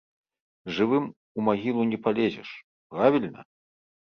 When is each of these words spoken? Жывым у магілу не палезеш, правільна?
Жывым 0.77 1.05
у 1.37 1.45
магілу 1.49 1.81
не 1.91 1.97
палезеш, 2.07 2.49
правільна? 2.95 3.41